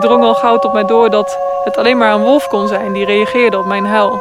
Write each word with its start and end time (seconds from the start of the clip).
het 0.00 0.08
drong 0.08 0.24
al 0.24 0.34
gauw 0.34 0.58
tot 0.58 0.72
mij 0.72 0.84
door 0.84 1.10
dat 1.10 1.38
het 1.64 1.76
alleen 1.76 1.98
maar 1.98 2.12
een 2.12 2.20
wolf 2.20 2.48
kon 2.48 2.68
zijn 2.68 2.92
die 2.92 3.04
reageerde 3.04 3.58
op 3.58 3.66
mijn 3.66 3.86
huil. 3.86 4.20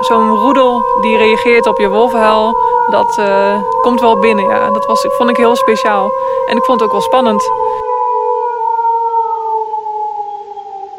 Zo'n 0.00 0.34
roedel 0.36 0.84
die 1.00 1.16
reageert 1.16 1.66
op 1.66 1.78
je 1.78 1.88
wolvenhuil, 1.88 2.56
dat 2.90 3.18
uh, 3.18 3.62
komt 3.82 4.00
wel 4.00 4.18
binnen. 4.18 4.44
Ja. 4.44 4.70
Dat 4.70 4.86
was, 4.86 5.06
vond 5.08 5.30
ik 5.30 5.36
heel 5.36 5.56
speciaal. 5.56 6.10
En 6.48 6.56
ik 6.56 6.64
vond 6.64 6.80
het 6.80 6.88
ook 6.88 6.94
wel 6.94 7.04
spannend. 7.04 7.50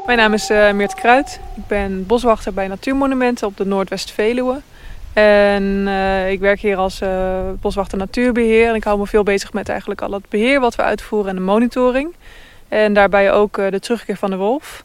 Mijn 0.06 0.18
naam 0.18 0.34
is 0.34 0.50
uh, 0.50 0.72
Meert 0.72 0.96
Kruid. 0.96 1.40
Ik 1.56 1.68
ben 1.68 2.06
boswachter 2.08 2.54
bij 2.54 2.68
Natuurmonumenten 2.68 3.48
op 3.48 3.58
de 3.58 3.66
Noordwest-Veluwe. 3.66 4.62
En 5.14 5.64
uh, 5.64 6.32
ik 6.32 6.40
werk 6.40 6.60
hier 6.60 6.78
als 6.78 7.02
uh, 7.02 7.10
boswachter 7.62 7.98
natuurbeheer. 7.98 8.70
En 8.70 8.76
ik 8.76 8.84
hou 8.84 9.00
me 9.00 9.08
veel 9.08 9.24
bezig 9.24 9.54
met 9.54 9.70
eigenlijk 9.70 10.02
al 10.02 10.12
het 10.12 10.30
beheer 10.30 10.60
wat 10.60 10.76
we 10.76 10.82
uitvoeren 10.82 11.30
en 11.30 11.36
de 11.36 11.42
monitoring. 11.42 12.14
En 12.68 12.94
daarbij 12.94 13.32
ook 13.32 13.56
de 13.56 13.80
terugkeer 13.80 14.18
van 14.18 14.30
de 14.30 14.36
wolf. 14.36 14.84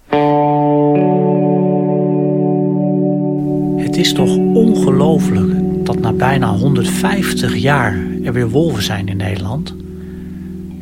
Het 3.84 3.96
is 3.96 4.12
toch 4.12 4.36
ongelooflijk 4.36 5.52
dat 5.84 5.98
na 5.98 6.12
bijna 6.12 6.48
150 6.48 7.56
jaar 7.56 7.98
er 8.24 8.32
weer 8.32 8.48
wolven 8.48 8.82
zijn 8.82 9.08
in 9.08 9.16
Nederland. 9.16 9.74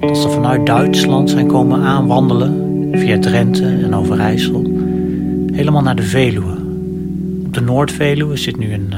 Dat 0.00 0.18
ze 0.18 0.28
vanuit 0.28 0.66
Duitsland 0.66 1.30
zijn 1.30 1.46
komen 1.46 1.80
aanwandelen 1.80 2.90
via 2.92 3.18
Drenthe 3.18 3.66
en 3.66 3.94
Overijssel, 3.94 4.62
helemaal 5.52 5.82
naar 5.82 5.96
de 5.96 6.02
Veluwe. 6.02 6.56
Op 7.46 7.54
de 7.54 7.60
Noordveluwe 7.60 8.36
zit 8.36 8.56
nu 8.56 8.72
een, 8.72 8.92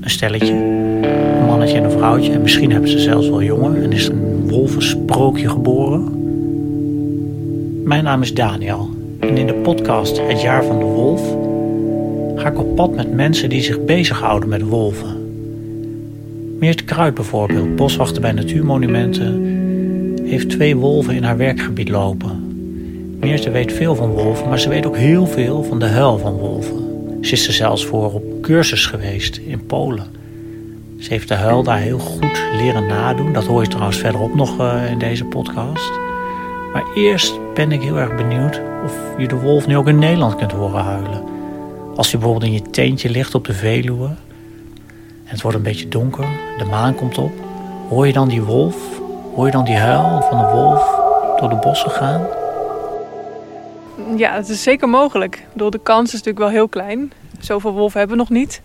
een 0.00 0.10
stelletje, 0.10 0.52
een 0.52 1.46
mannetje 1.46 1.76
en 1.76 1.84
een 1.84 1.90
vrouwtje. 1.90 2.32
En 2.32 2.42
misschien 2.42 2.72
hebben 2.72 2.90
ze 2.90 2.98
zelfs 2.98 3.28
wel 3.28 3.42
jongen 3.42 3.82
en 3.82 3.92
is 3.92 4.08
een 4.08 4.48
wolvensprookje 4.48 5.48
geboren. 5.48 6.18
Mijn 7.84 8.04
naam 8.04 8.22
is 8.22 8.34
Daniel 8.34 8.88
en 9.18 9.36
in 9.36 9.46
de 9.46 9.54
podcast 9.54 10.20
Het 10.26 10.40
Jaar 10.40 10.64
van 10.64 10.78
de 10.78 10.84
Wolf 10.84 11.22
ga 12.36 12.48
ik 12.48 12.58
op 12.58 12.76
pad 12.76 12.94
met 12.94 13.14
mensen 13.14 13.48
die 13.48 13.62
zich 13.62 13.84
bezighouden 13.84 14.48
met 14.48 14.62
wolven. 14.62 15.18
Meert 16.58 16.84
Kruid 16.84 17.14
bijvoorbeeld, 17.14 17.76
boswachter 17.76 18.20
bij 18.20 18.32
Natuurmonumenten, 18.32 19.44
heeft 20.24 20.50
twee 20.50 20.76
wolven 20.76 21.14
in 21.14 21.22
haar 21.22 21.36
werkgebied 21.36 21.88
lopen. 21.88 22.48
Meerte 23.20 23.50
weet 23.50 23.72
veel 23.72 23.94
van 23.94 24.10
wolven, 24.10 24.48
maar 24.48 24.58
ze 24.58 24.68
weet 24.68 24.86
ook 24.86 24.96
heel 24.96 25.26
veel 25.26 25.62
van 25.62 25.78
de 25.78 25.86
huil 25.86 26.18
van 26.18 26.32
wolven. 26.32 26.76
Ze 27.20 27.32
is 27.32 27.46
er 27.46 27.52
zelfs 27.52 27.84
voor 27.84 28.12
op 28.12 28.29
cursus 28.50 28.86
geweest 28.86 29.36
in 29.36 29.66
Polen. 29.66 30.06
Ze 30.98 31.08
heeft 31.08 31.28
de 31.28 31.34
huil 31.34 31.62
daar 31.62 31.78
heel 31.78 31.98
goed 31.98 32.42
leren 32.52 32.86
nadoen. 32.86 33.32
Dat 33.32 33.44
hoor 33.44 33.62
je 33.62 33.68
trouwens 33.68 33.98
verderop 33.98 34.34
nog 34.34 34.60
uh, 34.60 34.90
in 34.90 34.98
deze 34.98 35.24
podcast. 35.24 35.90
Maar 36.72 36.84
eerst 36.94 37.54
ben 37.54 37.72
ik 37.72 37.82
heel 37.82 37.98
erg 37.98 38.16
benieuwd 38.16 38.60
of 38.84 38.94
je 39.18 39.28
de 39.28 39.36
wolf 39.36 39.66
nu 39.66 39.76
ook 39.76 39.88
in 39.88 39.98
Nederland 39.98 40.36
kunt 40.36 40.52
horen 40.52 40.82
huilen. 40.82 41.22
Als 41.96 42.10
je 42.10 42.16
bijvoorbeeld 42.16 42.50
in 42.50 42.52
je 42.52 42.70
teentje 42.70 43.10
ligt 43.10 43.34
op 43.34 43.44
de 43.44 43.54
Veluwe 43.54 44.06
en 44.06 44.16
het 45.24 45.42
wordt 45.42 45.56
een 45.56 45.62
beetje 45.62 45.88
donker, 45.88 46.26
de 46.58 46.64
maan 46.64 46.94
komt 46.94 47.18
op, 47.18 47.32
hoor 47.88 48.06
je 48.06 48.12
dan 48.12 48.28
die 48.28 48.42
wolf? 48.42 48.76
Hoor 49.34 49.46
je 49.46 49.52
dan 49.52 49.64
die 49.64 49.76
huil 49.76 50.22
van 50.30 50.38
de 50.38 50.52
wolf 50.52 51.00
door 51.40 51.48
de 51.48 51.56
bossen 51.56 51.90
gaan? 51.90 52.26
Ja, 54.16 54.34
het 54.34 54.48
is 54.48 54.62
zeker 54.62 54.88
mogelijk. 54.88 55.46
Door 55.54 55.70
de 55.70 55.80
kans 55.82 56.06
is 56.06 56.12
natuurlijk 56.12 56.38
wel 56.38 56.48
heel 56.48 56.68
klein. 56.68 57.12
Zoveel 57.44 57.72
wolven 57.72 57.98
hebben 57.98 58.16
we 58.16 58.22
nog 58.22 58.32
niet. 58.32 58.62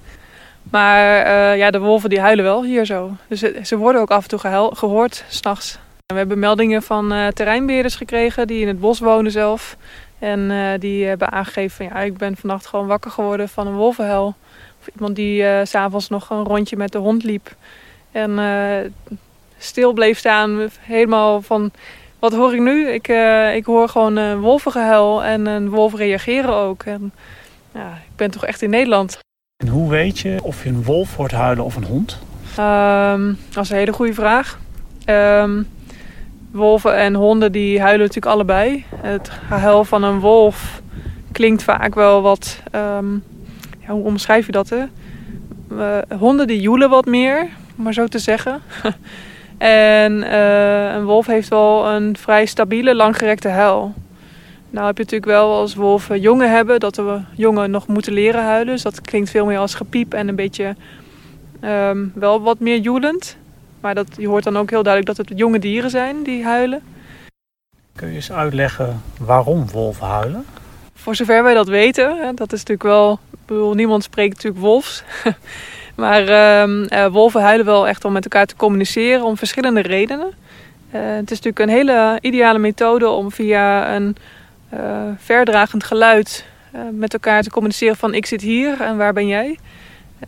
Maar 0.71 1.25
uh, 1.25 1.57
ja, 1.57 1.71
de 1.71 1.79
wolven 1.79 2.09
die 2.09 2.19
huilen 2.19 2.45
wel 2.45 2.63
hier 2.63 2.85
zo. 2.85 3.11
Dus 3.27 3.39
ze 3.39 3.77
worden 3.77 4.01
ook 4.01 4.11
af 4.11 4.23
en 4.23 4.29
toe 4.29 4.69
gehoord 4.73 5.23
s'nachts. 5.27 5.79
We 6.05 6.17
hebben 6.17 6.39
meldingen 6.39 6.83
van 6.83 7.13
uh, 7.13 7.27
terreinbeheerders 7.27 7.95
gekregen 7.95 8.47
die 8.47 8.61
in 8.61 8.67
het 8.67 8.79
bos 8.79 8.99
wonen 8.99 9.31
zelf. 9.31 9.77
En 10.19 10.39
uh, 10.39 10.67
die 10.79 11.05
hebben 11.05 11.31
aangegeven 11.31 11.75
van 11.75 11.85
ja, 11.85 12.05
ik 12.05 12.17
ben 12.17 12.37
vannacht 12.37 12.65
gewoon 12.65 12.87
wakker 12.87 13.11
geworden 13.11 13.49
van 13.49 13.67
een 13.67 13.73
wolvenhuil. 13.73 14.35
Of 14.79 14.87
iemand 14.95 15.15
die 15.15 15.65
s'avonds 15.65 16.09
nog 16.09 16.29
een 16.29 16.43
rondje 16.43 16.77
met 16.77 16.91
de 16.91 16.97
hond 16.97 17.23
liep. 17.23 17.55
En 18.11 18.39
stil 19.57 19.93
bleef 19.93 20.17
staan, 20.17 20.69
helemaal 20.79 21.41
van 21.41 21.71
wat 22.19 22.33
hoor 22.33 22.53
ik 22.53 22.59
nu? 22.59 22.89
Ik, 22.89 23.07
ik 23.55 23.65
hoor 23.65 23.89
gewoon 23.89 24.15
een 24.15 24.39
wolvengehuil 24.39 25.23
en 25.23 25.45
een 25.45 25.69
wolf 25.69 25.95
reageren 25.95 26.53
ook. 26.53 26.83
En, 26.83 27.13
ja, 27.75 27.93
ik 27.93 28.15
ben 28.15 28.31
toch 28.31 28.45
echt 28.45 28.61
in 28.61 28.69
Nederland. 28.69 29.19
En 29.63 29.67
hoe 29.67 29.89
weet 29.89 30.19
je 30.19 30.39
of 30.43 30.63
je 30.63 30.69
een 30.69 30.83
wolf 30.83 31.15
hoort 31.15 31.31
huilen 31.31 31.65
of 31.65 31.75
een 31.75 31.83
hond? 31.83 32.19
Um, 32.59 33.37
dat 33.49 33.63
is 33.63 33.69
een 33.69 33.77
hele 33.77 33.93
goede 33.93 34.13
vraag. 34.13 34.59
Um, 35.05 35.67
wolven 36.51 36.95
en 36.95 37.13
honden 37.13 37.51
die 37.51 37.79
huilen 37.81 37.99
natuurlijk 37.99 38.33
allebei. 38.33 38.85
Het 38.95 39.29
gehuil 39.29 39.85
van 39.85 40.03
een 40.03 40.19
wolf 40.19 40.81
klinkt 41.31 41.63
vaak 41.63 41.95
wel 41.95 42.21
wat... 42.21 42.61
Um, 42.71 43.23
ja, 43.79 43.93
hoe 43.93 44.03
omschrijf 44.03 44.45
je 44.45 44.51
dat? 44.51 44.69
Hè? 44.69 44.83
Uh, 45.71 46.19
honden 46.19 46.47
die 46.47 46.61
joelen 46.61 46.89
wat 46.89 47.05
meer, 47.05 47.47
maar 47.75 47.93
zo 47.93 48.07
te 48.07 48.19
zeggen. 48.19 48.61
En 49.57 50.13
uh, 50.13 50.93
een 50.93 51.05
wolf 51.05 51.25
heeft 51.25 51.47
wel 51.47 51.87
een 51.87 52.17
vrij 52.17 52.45
stabiele, 52.45 52.95
langgerekte 52.95 53.47
huil. 53.47 53.93
Nou 54.75 54.87
heb 54.87 54.97
je 54.97 55.03
natuurlijk 55.03 55.31
wel 55.31 55.53
als 55.53 55.75
wolven 55.75 56.19
jongen 56.19 56.51
hebben, 56.51 56.79
dat 56.79 56.95
we 56.95 57.21
jongen 57.35 57.71
nog 57.71 57.87
moeten 57.87 58.13
leren 58.13 58.43
huilen. 58.43 58.73
Dus 58.73 58.81
dat 58.81 59.01
klinkt 59.01 59.29
veel 59.29 59.45
meer 59.45 59.57
als 59.57 59.73
gepiep 59.73 60.13
en 60.13 60.27
een 60.27 60.35
beetje 60.35 60.75
um, 61.61 62.11
wel 62.15 62.41
wat 62.41 62.59
meer 62.59 62.79
joelend. 62.79 63.37
Maar 63.79 63.95
dat, 63.95 64.07
je 64.17 64.27
hoort 64.27 64.43
dan 64.43 64.57
ook 64.57 64.69
heel 64.69 64.83
duidelijk 64.83 65.17
dat 65.17 65.27
het 65.29 65.37
jonge 65.37 65.59
dieren 65.59 65.89
zijn 65.89 66.23
die 66.23 66.43
huilen. 66.43 66.81
Kun 67.95 68.09
je 68.09 68.15
eens 68.15 68.31
uitleggen 68.31 69.01
waarom 69.19 69.69
wolven 69.71 70.07
huilen? 70.07 70.45
Voor 70.93 71.15
zover 71.15 71.43
wij 71.43 71.53
dat 71.53 71.67
weten, 71.67 72.17
hè, 72.17 72.33
dat 72.33 72.53
is 72.53 72.59
natuurlijk 72.59 72.83
wel... 72.83 73.19
Ik 73.31 73.45
bedoel, 73.45 73.73
niemand 73.73 74.03
spreekt 74.03 74.35
natuurlijk 74.35 74.63
wolfs. 74.63 75.03
Maar 75.95 76.23
uh, 76.91 77.05
wolven 77.05 77.41
huilen 77.41 77.65
wel 77.65 77.87
echt 77.87 78.05
om 78.05 78.11
met 78.11 78.23
elkaar 78.23 78.45
te 78.45 78.55
communiceren 78.55 79.23
om 79.23 79.37
verschillende 79.37 79.81
redenen. 79.81 80.33
Uh, 80.95 81.01
het 81.01 81.31
is 81.31 81.41
natuurlijk 81.41 81.59
een 81.59 81.77
hele 81.77 82.17
ideale 82.21 82.59
methode 82.59 83.09
om 83.09 83.31
via 83.31 83.95
een 83.95 84.15
uh, 84.73 84.79
verdragend 85.17 85.83
geluid 85.83 86.45
met 86.91 87.13
elkaar 87.13 87.43
te 87.43 87.49
communiceren 87.49 87.95
van 87.95 88.13
ik 88.13 88.25
zit 88.25 88.41
hier 88.41 88.81
en 88.81 88.97
waar 88.97 89.13
ben 89.13 89.27
jij. 89.27 89.59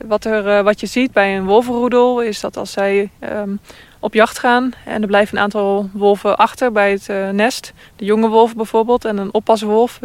Wat, 0.06 0.26
er, 0.26 0.64
wat 0.64 0.80
je 0.80 0.86
ziet 0.86 1.12
bij 1.12 1.38
een 1.38 1.46
wolvenroedel 1.46 2.22
is 2.22 2.40
dat 2.40 2.58
als 2.58 2.72
zij 2.72 3.10
um, 3.20 3.60
op 4.00 4.14
jacht 4.14 4.40
gaan 4.40 4.74
en 4.86 5.02
er 5.02 5.08
blijven 5.08 5.38
een 5.38 5.44
aantal 5.44 5.90
wolven 5.94 6.38
achter 6.38 6.72
bij 6.72 6.92
het 6.92 7.34
nest, 7.34 7.74
de 7.96 8.06
jonge 8.06 8.28
wolf 8.28 8.56
bijvoorbeeld 8.56 9.06
en 9.06 9.18
een 9.18 9.34
oppaswolf, 9.34 10.00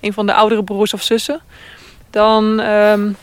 een 0.00 0.12
van 0.12 0.26
de 0.26 0.34
oudere 0.34 0.64
broers 0.64 0.94
of 0.94 1.02
zussen, 1.02 1.40
dan 2.10 2.60
um, 2.60 3.16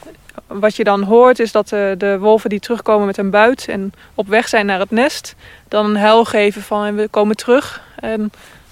wat 0.48 0.76
je 0.76 0.84
dan 0.84 1.04
hoort 1.04 1.40
is 1.40 1.52
dat 1.52 1.70
de, 1.70 1.96
de, 1.98 2.20
wolven 2.20 2.50
die 2.50 2.60
terugkomen 2.60 3.06
met 3.06 3.18
een 3.18 3.30
buit 3.30 3.68
en 3.68 3.94
op 4.16 4.28
weg 4.28 4.48
zijn 4.48 4.66
naar 4.66 4.80
het 4.80 4.92
nest, 4.92 5.36
dan 5.68 5.86
een 5.86 5.98
huil 5.98 6.26
geven 6.26 6.62
van 6.62 6.96
we 6.96 7.08
komen 7.08 7.36
terug. 7.36 7.84
En 7.96 8.32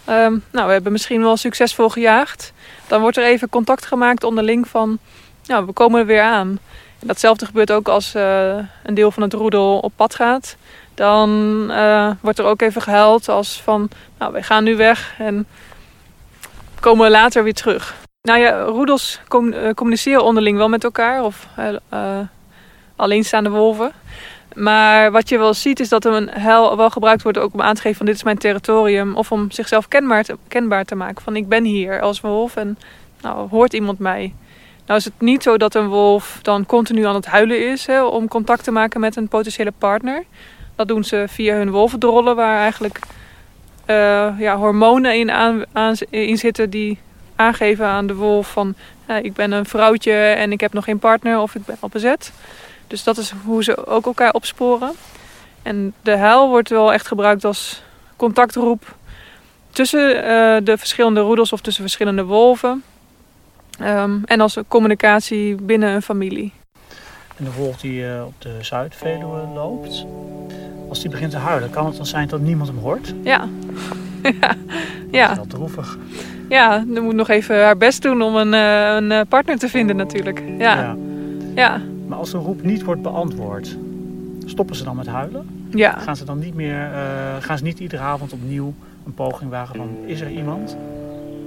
um, 0.09 0.43
nou, 0.51 0.67
we 0.67 0.73
hebben 0.73 0.91
misschien 0.91 1.21
wel 1.21 1.37
succesvol 1.37 1.89
gejaagd. 1.89 2.53
Dan 2.87 3.01
wordt 3.01 3.17
er 3.17 3.23
even 3.23 3.49
contact 3.49 3.85
gemaakt 3.85 4.23
onderling 4.23 4.67
van 4.67 4.99
nou, 5.45 5.65
we 5.65 5.71
komen 5.71 5.99
er 5.99 6.05
weer 6.05 6.21
aan. 6.21 6.59
En 6.99 7.07
datzelfde 7.07 7.45
gebeurt 7.45 7.71
ook 7.71 7.87
als 7.87 8.15
uh, 8.15 8.57
een 8.83 8.93
deel 8.93 9.11
van 9.11 9.23
het 9.23 9.33
roedel 9.33 9.79
op 9.79 9.91
pad 9.95 10.15
gaat. 10.15 10.55
Dan 10.93 11.29
uh, 11.69 12.11
wordt 12.21 12.39
er 12.39 12.45
ook 12.45 12.61
even 12.61 12.81
gehuild 12.81 13.29
als 13.29 13.61
van 13.61 13.89
nou, 14.17 14.31
wij 14.31 14.43
gaan 14.43 14.63
nu 14.63 14.75
weg 14.75 15.15
en 15.17 15.47
komen 16.79 17.11
later 17.11 17.43
weer 17.43 17.53
terug. 17.53 17.95
Nou 18.21 18.39
ja, 18.39 18.61
roedels 18.61 19.19
eh, 19.27 19.69
communiceren 19.73 20.23
onderling 20.23 20.57
wel 20.57 20.69
met 20.69 20.83
elkaar. 20.83 21.23
Of 21.23 21.47
uh, 21.93 22.19
alleenstaande 22.95 23.49
wolven. 23.49 23.91
Maar 24.55 25.11
wat 25.11 25.29
je 25.29 25.37
wel 25.37 25.53
ziet 25.53 25.79
is 25.79 25.89
dat 25.89 26.05
een 26.05 26.29
huil 26.29 26.77
wel 26.77 26.89
gebruikt 26.89 27.23
wordt 27.23 27.37
ook 27.37 27.53
om 27.53 27.61
aan 27.61 27.75
te 27.75 27.81
geven 27.81 27.97
van 27.97 28.05
dit 28.05 28.15
is 28.15 28.23
mijn 28.23 28.37
territorium. 28.37 29.15
Of 29.15 29.31
om 29.31 29.51
zichzelf 29.51 29.87
kenbaar 29.87 30.23
te, 30.23 30.37
kenbaar 30.47 30.85
te 30.85 30.95
maken 30.95 31.23
van 31.23 31.35
ik 31.35 31.47
ben 31.47 31.63
hier 31.63 32.01
als 32.01 32.21
wolf 32.21 32.55
en 32.55 32.77
nou, 33.21 33.49
hoort 33.49 33.73
iemand 33.73 33.99
mij. 33.99 34.33
Nou 34.85 34.99
is 34.99 35.05
het 35.05 35.13
niet 35.17 35.43
zo 35.43 35.57
dat 35.57 35.75
een 35.75 35.87
wolf 35.87 36.39
dan 36.41 36.65
continu 36.65 37.05
aan 37.05 37.15
het 37.15 37.25
huilen 37.25 37.71
is 37.71 37.85
hè, 37.85 38.03
om 38.03 38.27
contact 38.27 38.63
te 38.63 38.71
maken 38.71 38.99
met 38.99 39.15
een 39.15 39.27
potentiële 39.27 39.73
partner. 39.77 40.23
Dat 40.75 40.87
doen 40.87 41.03
ze 41.03 41.25
via 41.27 41.55
hun 41.55 41.71
wolvendrollen 41.71 42.35
waar 42.35 42.59
eigenlijk 42.59 42.99
uh, 43.87 44.29
ja, 44.39 44.57
hormonen 44.57 45.15
in, 45.15 45.65
in 46.09 46.37
zitten 46.37 46.69
die 46.69 46.97
aangeven 47.35 47.85
aan 47.85 48.07
de 48.07 48.15
wolf 48.15 48.51
van 48.51 48.75
ik 49.21 49.33
ben 49.33 49.51
een 49.51 49.65
vrouwtje 49.65 50.13
en 50.13 50.51
ik 50.51 50.59
heb 50.59 50.73
nog 50.73 50.83
geen 50.83 50.99
partner 50.99 51.39
of 51.39 51.55
ik 51.55 51.65
ben 51.65 51.77
al 51.79 51.89
bezet. 51.89 52.31
Dus 52.89 53.03
dat 53.03 53.17
is 53.17 53.33
hoe 53.45 53.63
ze 53.63 53.87
ook 53.87 54.05
elkaar 54.05 54.33
opsporen. 54.33 54.91
En 55.61 55.93
de 56.01 56.17
huil 56.17 56.49
wordt 56.49 56.69
wel 56.69 56.93
echt 56.93 57.07
gebruikt 57.07 57.45
als 57.45 57.81
contactroep 58.15 58.95
tussen 59.71 60.15
uh, 60.15 60.57
de 60.63 60.77
verschillende 60.77 61.19
roedels 61.19 61.53
of 61.53 61.61
tussen 61.61 61.83
verschillende 61.83 62.23
wolven. 62.23 62.83
Um, 63.81 64.21
en 64.25 64.41
als 64.41 64.57
communicatie 64.67 65.55
binnen 65.55 65.89
een 65.89 66.01
familie. 66.01 66.53
En 67.37 67.43
de 67.43 67.51
wolf 67.51 67.77
die 67.77 68.01
uh, 68.01 68.23
op 68.25 68.33
de 68.37 68.57
Zuidveluwe 68.61 69.47
loopt, 69.53 70.05
als 70.89 71.01
die 71.01 71.09
begint 71.09 71.31
te 71.31 71.37
huilen, 71.37 71.69
kan 71.69 71.85
het 71.85 71.95
dan 71.95 72.05
zijn 72.05 72.27
dat 72.27 72.39
niemand 72.39 72.69
hem 72.69 72.79
hoort? 72.79 73.13
Ja, 73.23 73.47
ja. 74.41 74.55
ja. 75.11 75.27
Dat 75.27 75.31
is 75.31 75.37
wel 75.37 75.47
droevig. 75.47 75.97
Ja, 76.49 76.83
dan 76.87 77.03
moet 77.03 77.15
nog 77.15 77.29
even 77.29 77.63
haar 77.63 77.77
best 77.77 78.01
doen 78.01 78.21
om 78.21 78.35
een, 78.35 78.53
eh, 78.53 78.95
een 78.95 79.11
eh, 79.11 79.21
partner 79.29 79.57
te 79.57 79.69
vinden 79.69 79.95
natuurlijk. 79.95 80.43
Ja. 80.57 80.75
Ja. 80.79 80.95
Ja. 81.55 81.81
Maar 82.09 82.17
als 82.17 82.31
de 82.31 82.37
roep 82.37 82.61
niet 82.61 82.83
wordt 82.83 83.01
beantwoord, 83.01 83.77
stoppen 84.45 84.75
ze 84.75 84.83
dan 84.83 84.95
met 84.95 85.07
huilen? 85.07 85.67
ja. 85.71 85.97
Gaan 85.99 86.15
ze 86.15 86.25
dan 86.25 86.39
niet 86.39 86.55
meer, 86.55 86.91
eh, 86.93 87.35
gaan 87.39 87.57
ze 87.57 87.63
niet 87.63 87.79
iedere 87.79 88.01
avond 88.01 88.33
opnieuw 88.33 88.73
een 89.05 89.13
poging 89.13 89.49
wagen 89.49 89.75
van 89.75 89.97
is 90.05 90.21
er 90.21 90.31
iemand? 90.31 90.77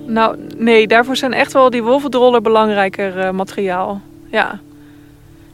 Nou, 0.07 0.37
nee, 0.57 0.87
daarvoor 0.87 1.17
zijn 1.17 1.33
echt 1.33 1.53
wel 1.53 1.71
die 1.71 1.83
wolvendrollen 1.83 2.43
belangrijker 2.43 3.19
eh, 3.19 3.31
materiaal. 3.31 4.01
Ja. 4.31 4.61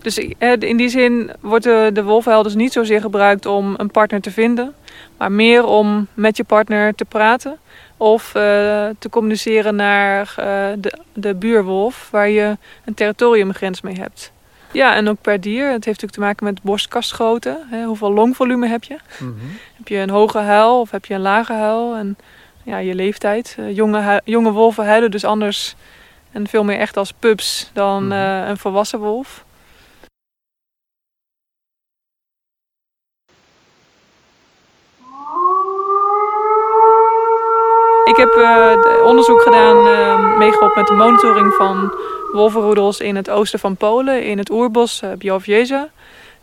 Dus 0.03 0.19
eh, 0.19 0.53
in 0.59 0.77
die 0.77 0.89
zin 0.89 1.31
wordt 1.41 1.65
de, 1.65 1.91
de 1.93 2.41
dus 2.43 2.55
niet 2.55 2.73
zozeer 2.73 3.01
gebruikt 3.01 3.47
om 3.47 3.75
een 3.77 3.91
partner 3.91 4.21
te 4.21 4.31
vinden, 4.31 4.75
maar 5.17 5.33
meer 5.33 5.65
om 5.65 6.07
met 6.15 6.37
je 6.37 6.45
partner 6.45 6.95
te 6.95 7.05
praten 7.05 7.57
of 7.97 8.31
te 8.99 9.09
communiceren 9.11 9.75
naar 9.75 10.33
de, 10.79 10.93
de 11.13 11.35
buurwolf 11.35 12.09
waar 12.11 12.29
je 12.29 12.57
een 12.85 12.95
territoriumgrens 12.95 13.81
mee 13.81 13.95
hebt. 13.95 14.33
Ja, 14.73 14.95
en 14.95 15.09
ook 15.09 15.21
per 15.21 15.41
dier. 15.41 15.65
Het 15.65 15.85
heeft 15.85 15.87
natuurlijk 15.87 16.13
te 16.13 16.21
maken 16.21 16.45
met 16.45 16.63
borstkastgrootte. 16.63 17.59
Hè, 17.71 17.85
hoeveel 17.85 18.13
longvolume 18.13 18.67
heb 18.69 18.85
je? 18.85 18.97
Heb 19.77 19.89
je 19.89 19.97
een 19.97 20.11
hoge 20.11 20.39
huil 20.39 20.81
of 20.81 20.91
heb 20.91 21.05
je 21.05 21.15
een 21.15 21.21
lage 21.21 21.53
huil? 21.53 21.95
En 21.95 22.17
ja, 22.63 22.79
je 22.79 22.95
leeftijd. 22.95 23.55
Eh, 23.59 23.77
jonge, 23.77 24.21
jonge 24.25 24.51
wolven 24.53 24.87
huilen 24.87 25.11
dus 25.11 25.25
anders 25.25 25.75
en 26.33 26.47
veel 26.49 26.65
meer 26.65 26.79
echt 26.79 26.97
als 26.97 27.13
pups 27.13 27.71
dan 27.73 28.03
Mhm. 28.05 28.13
eh, 28.13 28.49
een 28.49 28.57
volwassen 28.59 28.99
wolf. 28.99 29.45
Ik 38.05 38.17
heb 38.17 38.29
eh, 38.29 38.73
de- 38.73 39.03
onderzoek 39.05 39.43
gedaan, 39.43 39.87
eh, 39.87 40.37
meegeholpen 40.39 40.79
met 40.79 40.87
de 40.87 40.95
monitoring 40.95 41.55
van 41.55 41.95
wolvenroedels 42.33 43.01
in 43.01 43.17
het 43.17 43.31
oosten 43.31 43.59
van 43.59 43.77
Polen, 43.77 44.25
in 44.25 44.39
het 44.39 44.51
oerbos 44.51 45.03
uh. 45.19 45.91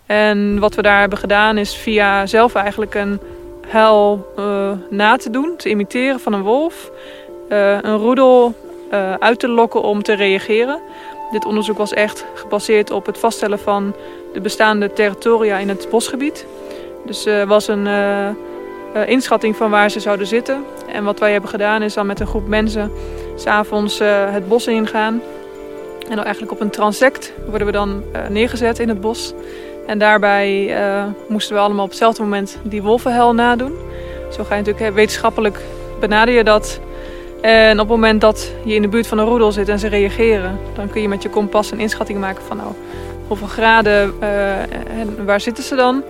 En 0.06 0.60
wat 0.60 0.76
we 0.76 0.82
daar 0.82 1.00
hebben 1.00 1.18
gedaan 1.18 1.58
is 1.58 1.76
via 1.76 2.26
zelf 2.26 2.56
eigenlijk 2.56 2.94
een 2.94 3.20
huil 3.68 4.34
eh, 4.38 4.72
na 4.90 5.16
te 5.16 5.30
doen, 5.30 5.56
te 5.58 5.70
imiteren 5.70 6.20
van 6.20 6.34
een 6.34 6.42
wolf. 6.42 6.92
eh, 7.50 7.78
een 7.82 7.98
roedel 7.98 8.64
uit 9.20 9.40
te 9.40 9.48
lokken 9.48 9.82
om 9.82 10.04
te 10.04 10.14
reageren. 10.14 10.80
Dit 11.32 11.46
onderzoek 11.46 11.78
was 11.78 11.94
echt 11.94 12.26
gebaseerd 12.34 12.92
op 12.92 13.06
het 13.06 13.18
vaststellen 13.18 13.60
van 13.60 13.96
de 14.34 14.42
bestaande 14.42 14.94
territoria 14.94 15.58
in 15.58 15.70
het 15.70 15.88
bosgebied. 15.90 16.46
Dus 17.06 17.28
was 17.48 17.68
een 17.68 17.88
inschatting 19.06 19.56
van 19.56 19.70
waar 19.70 19.90
ze 19.90 20.00
zouden 20.00 20.28
zitten. 20.28 20.64
En 20.88 21.04
wat 21.04 21.20
wij 21.20 21.32
hebben 21.32 21.50
gedaan 21.50 21.82
is 21.82 21.94
dan 21.94 22.06
met 22.06 22.20
een 22.20 22.28
groep 22.28 22.48
mensen 22.48 22.92
s'avonds 23.36 24.00
het 24.30 24.48
bos 24.48 24.68
ingaan. 24.68 25.22
En 26.10 26.16
dan 26.16 26.24
eigenlijk 26.24 26.52
op 26.52 26.62
een 26.62 26.70
transect 26.70 27.34
worden 27.50 27.68
we 27.68 27.74
dan 27.74 28.04
eh, 28.12 28.28
neergezet 28.30 28.80
in 28.80 28.90
het 28.90 29.02
bos. 29.02 29.34
En 29.88 30.00
daarbij 30.00 30.76
eh, 30.76 31.04
moesten 31.28 31.56
we 31.56 31.62
allemaal 31.62 31.84
op 31.84 31.90
hetzelfde 31.90 32.22
moment 32.22 32.58
die 32.64 32.84
wolvenhel 32.84 33.34
nadoen. 33.34 33.74
Zo 34.32 34.44
ga 34.44 34.56
je 34.56 34.62
natuurlijk 34.62 34.96
wetenschappelijk 34.96 35.60
benader 36.00 36.34
je 36.34 36.44
dat. 36.44 36.80
En 37.42 37.72
op 37.72 37.88
het 37.88 37.96
moment 37.96 38.22
dat 38.22 38.52
je 38.64 38.74
in 38.74 38.82
de 38.82 38.88
buurt 38.88 39.08
van 39.08 39.18
een 39.18 39.26
roedel 39.26 39.52
zit 39.52 39.70
en 39.70 39.80
ze 39.80 39.88
reageren, 39.88 40.60
dan 40.76 40.90
kun 40.90 41.02
je 41.02 41.08
met 41.08 41.24
je 41.24 41.30
kompas 41.30 41.72
een 41.72 41.80
inschatting 41.80 42.20
maken 42.20 42.44
van 42.44 42.58
nou, 42.58 42.72
hoeveel 43.28 43.48
graden 43.48 44.14
eh, 44.20 44.62
en 45.00 45.26
waar 45.26 45.42
zitten 45.42 45.64
ze 45.64 45.76
dan. 45.76 46.04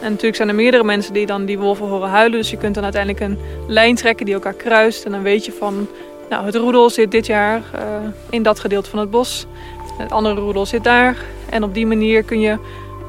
En 0.00 0.10
natuurlijk 0.10 0.36
zijn 0.36 0.48
er 0.48 0.54
meerdere 0.54 0.84
mensen 0.84 1.12
die 1.12 1.26
dan 1.26 1.44
die 1.44 1.58
wolven 1.58 1.86
horen 1.86 2.08
huilen. 2.08 2.38
Dus 2.38 2.50
je 2.50 2.56
kunt 2.56 2.74
dan 2.74 2.84
uiteindelijk 2.84 3.24
een 3.24 3.38
lijn 3.66 3.94
trekken 3.94 4.26
die 4.26 4.34
elkaar 4.34 4.52
kruist. 4.52 5.04
En 5.04 5.10
dan 5.10 5.22
weet 5.22 5.44
je 5.44 5.52
van, 5.52 5.88
nou 6.34 6.46
het 6.46 6.54
roedel 6.54 6.90
zit 6.90 7.10
dit 7.10 7.26
jaar 7.26 7.62
eh, 7.72 7.82
in 8.30 8.42
dat 8.42 8.60
gedeelte 8.60 8.90
van 8.90 8.98
het 8.98 9.10
bos. 9.10 9.46
Het 9.98 10.12
andere 10.12 10.40
roedel 10.40 10.66
zit 10.66 10.84
daar. 10.84 11.16
En 11.50 11.62
op 11.62 11.74
die 11.74 11.86
manier 11.86 12.22
kun 12.22 12.40
je 12.40 12.58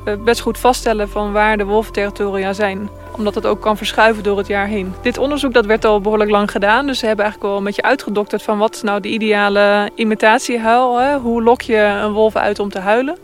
eh, 0.06 0.14
best 0.24 0.42
goed 0.42 0.58
vaststellen 0.58 1.10
van 1.10 1.32
waar 1.32 1.58
de 1.58 1.66
wolventerritoria 1.66 2.54
zijn. 2.54 2.90
Omdat 3.18 3.36
het 3.36 3.46
ook 3.46 3.62
kan 3.62 3.78
verschuiven 3.78 4.24
door 4.24 4.38
het 4.38 4.48
jaar 4.48 4.68
heen. 4.68 4.94
Dit 5.02 5.18
onderzoek 5.18 5.54
dat 5.54 5.66
werd 5.66 5.86
al 5.86 6.02
behoorlijk 6.02 6.30
lang 6.30 6.52
gedaan. 6.52 6.88
Dus 6.88 7.00
ze 7.00 7.06
hebben 7.06 7.26
eigenlijk 7.26 7.54
wel 7.54 7.62
een 7.62 7.68
beetje 7.68 7.82
uitgedokterd 7.82 8.44
van 8.44 8.58
wat 8.58 8.82
nou 8.84 9.00
de 9.00 9.10
ideale 9.10 9.90
imitatiehuil. 9.96 11.00
Hè? 11.00 11.18
Hoe 11.18 11.44
lok 11.44 11.62
je 11.62 11.78
een 11.78 12.12
wolf 12.12 12.36
uit 12.36 12.60
om 12.60 12.70
te 12.70 12.80
huilen? 12.80 13.18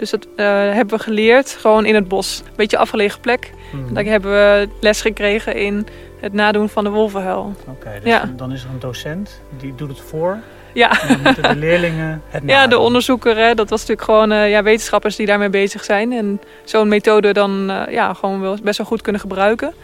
Dus 0.00 0.10
dat 0.10 0.26
eh, 0.36 0.46
hebben 0.46 0.96
we 0.98 1.02
geleerd 1.02 1.50
gewoon 1.60 1.84
in 1.84 1.94
het 1.94 2.08
bos. 2.08 2.42
Een 2.46 2.52
beetje 2.56 2.78
afgelegen 2.78 3.20
plek. 3.20 3.50
Mhm. 3.72 3.94
Daar 3.94 4.04
hebben 4.04 4.30
we 4.30 4.68
les 4.80 5.00
gekregen 5.00 5.54
in 5.54 5.86
het 6.20 6.32
nadoen 6.32 6.68
van 6.68 6.84
de 6.84 6.90
wolvenhuil. 6.90 7.54
Oké, 7.66 7.90
dus 8.02 8.12
Ja. 8.12 8.30
dan 8.36 8.52
is 8.52 8.62
er 8.64 8.70
een 8.70 8.78
docent 8.78 9.40
die 9.58 9.74
doet 9.74 9.88
het 9.88 10.00
voor. 10.00 10.38
Ja. 10.72 11.00
En 11.02 11.08
dan 11.08 11.20
moeten 11.22 11.42
de 11.42 11.56
leerlingen 11.56 12.22
het 12.28 12.42
Ja, 12.46 12.62
de 12.62 12.68
nadoen. 12.68 12.78
onderzoeker, 12.84 13.36
hè, 13.36 13.54
dat 13.54 13.70
was 13.70 13.80
natuurlijk 13.80 14.06
gewoon 14.08 14.32
eh, 14.32 14.50
ja, 14.50 14.62
wetenschappers 14.62 15.16
die 15.16 15.26
daarmee 15.26 15.50
bezig 15.50 15.84
zijn. 15.84 16.12
En 16.12 16.40
zo'n 16.64 16.88
methode 16.88 17.32
dan 17.32 17.70
eh, 17.70 17.92
ja, 17.92 18.14
gewoon 18.14 18.40
wel, 18.40 18.56
best 18.62 18.78
wel 18.78 18.86
goed 18.86 19.02
kunnen 19.02 19.20
gebruiken. 19.20 19.74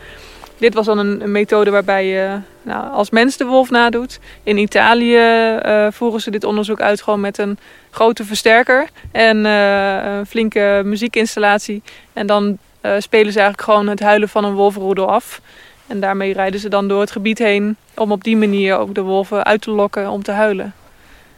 Dit 0.58 0.74
was 0.74 0.86
dan 0.86 0.98
een, 0.98 1.30
methode 1.30 1.70
waarbij 1.70 2.06
je 2.06 2.38
nou, 2.62 2.92
als 2.92 3.10
mens 3.10 3.36
de 3.36 3.44
wolf 3.44 3.70
nadoet. 3.70 4.20
In 4.42 4.58
Italië 4.58 5.16
eh, 5.16 5.86
voeren 5.90 6.20
ze 6.20 6.30
dit 6.30 6.44
onderzoek 6.44 6.80
uit 6.80 7.02
gewoon 7.02 7.20
met 7.20 7.38
een 7.38 7.58
grote 7.90 8.24
versterker 8.24 8.88
en 9.12 9.46
eh, 9.46 10.16
een 10.16 10.26
flinke 10.26 10.82
muziekinstallatie. 10.84 11.82
En 12.12 12.26
dan 12.26 12.58
eh, 12.80 12.92
spelen 12.98 13.32
ze 13.32 13.38
eigenlijk 13.38 13.70
gewoon 13.70 13.88
het 13.88 14.00
huilen 14.00 14.28
van 14.28 14.44
een 14.44 14.54
wolvenroedel 14.54 15.10
af. 15.10 15.40
En 15.86 16.00
daarmee 16.00 16.32
rijden 16.32 16.60
ze 16.60 16.68
dan 16.68 16.88
door 16.88 17.00
het 17.00 17.10
gebied 17.10 17.38
heen 17.38 17.76
om 17.94 18.12
op 18.12 18.24
die 18.24 18.36
manier 18.36 18.78
ook 18.78 18.94
de 18.94 19.02
wolven 19.02 19.44
uit 19.44 19.60
te 19.60 19.70
lokken 19.70 20.10
om 20.10 20.22
te 20.22 20.32
huilen. 20.32 20.74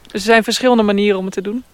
Dus 0.03 0.13
er 0.13 0.21
zijn 0.21 0.45
verschillende 0.45 0.83
manieren 0.83 1.19
om 1.19 1.25
het 1.25 1.35
te 1.35 1.43
doen. 1.43 1.65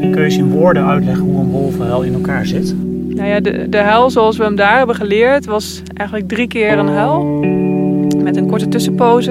En 0.00 0.10
kun 0.10 0.20
je 0.20 0.24
eens 0.24 0.36
in 0.36 0.50
woorden 0.50 0.86
uitleggen 0.86 1.24
hoe 1.24 1.40
een 1.40 1.50
wolvenhuil 1.50 2.02
in 2.02 2.14
elkaar 2.14 2.46
zit? 2.46 2.74
Nou 3.14 3.28
ja, 3.28 3.40
de, 3.40 3.68
de 3.68 3.78
huil 3.78 4.10
zoals 4.10 4.36
we 4.36 4.44
hem 4.44 4.56
daar 4.56 4.76
hebben 4.76 4.96
geleerd 4.96 5.44
was 5.44 5.82
eigenlijk 5.94 6.28
drie 6.28 6.46
keer 6.46 6.78
een 6.78 6.88
huil. 6.88 7.24
Met 8.22 8.36
een 8.36 8.46
korte 8.46 8.68
tussenpoze. 8.68 9.30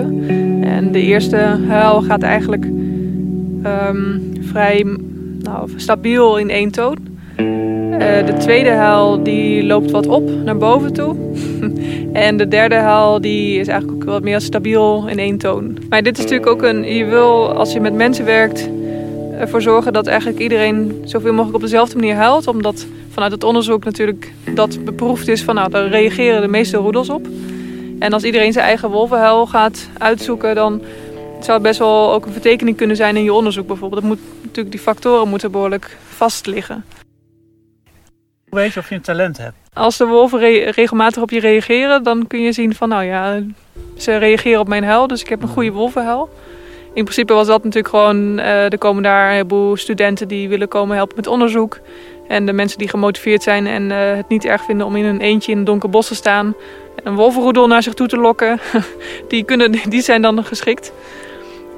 En 0.62 0.92
de 0.92 1.02
eerste 1.02 1.36
huil 1.68 2.02
gaat 2.02 2.24
eigenlijk 2.24 2.66
ehm, 3.64 4.20
vrij 4.42 4.98
nou, 5.44 5.70
stabiel 5.76 6.38
in 6.38 6.50
één 6.50 6.72
toon. 6.72 6.98
Eh, 7.36 8.26
de 8.26 8.36
tweede 8.40 8.70
huil 8.70 9.24
die 9.24 9.64
loopt 9.64 9.92
wat 9.92 10.08
op 10.08 10.30
naar 10.46 10.58
boven 10.58 10.94
toe. 10.94 11.16
en 12.14 12.38
de 12.38 12.48
derde 12.48 12.76
huil 12.76 13.22
die 13.22 13.60
is 13.60 13.68
eigenlijk 13.68 14.02
ook 14.02 14.10
wat 14.10 14.24
meer 14.24 14.42
stabiel 14.42 15.08
in 15.08 15.20
één 15.20 15.38
toon. 15.38 15.78
Maar 15.90 16.04
dit 16.04 16.18
is 16.18 16.24
natuurlijk 16.24 16.50
ook 16.50 16.62
een... 16.62 16.96
Je 16.96 17.06
wil, 17.06 17.54
als 17.54 17.74
je 17.74 17.80
met 17.80 17.94
mensen 17.94 18.26
werkt, 18.26 18.70
ervoor 19.40 19.62
zorgen 19.62 19.94
dat 19.94 20.08
eigenlijk 20.08 20.40
iedereen 20.40 21.02
zoveel 21.04 21.32
mogelijk 21.32 21.56
op 21.56 21.62
dezelfde 21.62 21.96
manier 21.96 22.16
huilt. 22.16 22.48
Omdat 22.48 22.86
vanuit 23.12 23.32
het 23.32 23.44
onderzoek 23.44 23.84
natuurlijk 23.84 24.34
dat 24.54 24.86
beproefd 24.86 25.28
is 25.28 25.44
van 25.44 25.56
nou, 25.56 25.70
daar 25.70 25.88
reageren 25.88 26.42
de 26.42 26.48
meeste 26.48 26.78
roedels 26.78 27.10
op. 27.10 27.28
En 28.00 28.14
als 28.14 28.24
iedereen 28.24 28.54
zijn 28.54 28.66
eigen 28.66 28.90
wolvenhuil 28.90 29.48
gaat 29.48 29.90
uitzoeken, 29.98 30.56
dan 30.56 30.82
zou 31.40 31.54
het 31.54 31.62
best 31.62 31.80
wel 31.80 32.14
ook 32.14 32.26
een 32.26 32.32
vertekening 32.32 32.78
kunnen 32.78 32.96
zijn 32.96 33.18
in 33.18 33.24
je 33.24 33.34
onderzoek 33.34 33.68
bijvoorbeeld. 33.68 34.02
Dat 34.02 34.10
moet, 34.10 34.20
natuurlijk, 34.42 34.72
die 34.72 34.80
factoren 34.80 35.28
moeten 35.28 35.52
behoorlijk 35.52 35.98
vast 36.08 36.46
liggen. 36.46 36.86
Hoe 38.50 38.60
weet 38.60 38.74
je 38.74 38.80
of 38.80 38.90
je 38.90 38.96
een 38.96 39.02
talent 39.02 39.38
hebt? 39.38 39.56
Als 39.74 39.98
de 39.98 40.06
wolven 40.06 40.40
re- 40.40 40.70
regelmatig 40.70 41.22
op 41.22 41.30
je 41.30 41.40
reageren, 41.40 42.04
dan 42.04 42.28
kun 42.28 42.42
je 42.42 42.52
zien 42.52 42.76
van 42.76 42.90
nou 42.90 43.04
ja, 43.04 43.44
ze 43.98 44.18
reageren 44.18 44.60
op 44.60 44.68
mijn 44.68 44.84
huil, 44.84 45.08
dus 45.08 45.22
ik 45.22 45.30
heb 45.30 45.42
een 45.42 45.48
goede 45.48 45.72
wolvenhuil. 45.72 46.30
In 46.94 47.04
principe 47.04 47.34
was 47.34 47.48
dat 47.48 47.64
natuurlijk 47.64 47.94
gewoon, 47.94 48.40
eh, 48.40 48.72
er 48.72 48.78
komen 48.78 49.04
daar 49.04 49.26
een 49.26 49.32
heleboel 49.32 49.76
studenten 49.76 50.28
die 50.28 50.50
willen 50.50 50.68
komen 50.68 50.96
helpen 50.96 51.16
met 51.16 51.28
onderzoek. 51.28 51.80
En 52.32 52.46
de 52.46 52.54
mensen 52.54 52.78
die 52.78 52.90
gemotiveerd 52.90 53.44
zijn 53.44 53.68
en 53.68 53.92
eh, 53.92 54.16
het 54.16 54.28
niet 54.28 54.46
erg 54.46 54.64
vinden 54.64 54.86
om 54.86 54.96
in 54.96 55.06
een 55.06 55.22
eentje 55.22 55.52
in 55.52 55.58
een 55.58 55.64
donker 55.64 55.90
bos 55.90 56.08
te 56.08 56.16
staan. 56.16 56.56
En 56.96 57.04
een 57.04 57.16
wolvenroedel 57.16 57.68
naar 57.68 57.84
zich 57.84 57.94
toe 57.94 58.08
te 58.08 58.18
lokken, 58.18 58.60
die, 59.28 59.44
kunnen, 59.44 59.72
die 59.90 60.02
zijn 60.02 60.22
dan 60.22 60.46
geschikt. 60.46 60.94